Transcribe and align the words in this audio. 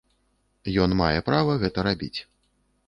Ён 0.85 0.97
мае 1.03 1.19
права 1.29 1.51
гэта 1.67 1.87
рабіць. 1.91 2.15